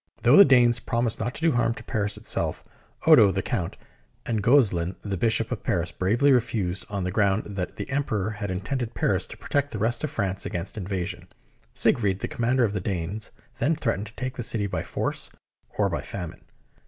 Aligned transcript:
Though 0.23 0.35
the 0.35 0.43
Danes 0.45 0.79
promised 0.79 1.19
to 1.19 1.31
do 1.31 1.51
no 1.51 1.57
harm 1.57 1.75
to 1.75 1.83
Paris 1.83 2.17
itself, 2.17 2.63
Odo, 3.05 3.29
the 3.31 3.43
Count, 3.43 3.77
and 4.25 4.41
Gozelin, 4.41 4.95
the 5.01 5.15
Bishop, 5.15 5.51
of 5.51 5.61
Paris, 5.61 5.91
bravely 5.91 6.31
refused 6.31 6.85
on 6.89 7.03
the 7.03 7.11
ground 7.11 7.43
that 7.45 7.75
the 7.75 7.87
Emperor 7.91 8.31
had 8.31 8.49
intended 8.49 8.95
Paris 8.95 9.27
to 9.27 9.37
protect 9.37 9.69
the 9.69 9.77
rest 9.77 10.03
of 10.03 10.09
France 10.09 10.43
against 10.43 10.75
invasion. 10.75 11.27
Siegfried, 11.75 12.17
the 12.17 12.27
commander 12.27 12.63
of 12.63 12.73
the 12.73 12.81
Danes, 12.81 13.29
then 13.59 13.75
threatened 13.75 14.07
to 14.07 14.13
take 14.15 14.37
the 14.37 14.41
city 14.41 14.65
by 14.65 14.81
force 14.81 15.29
or 15.77 15.87
by 15.87 16.01
famine. 16.01 16.41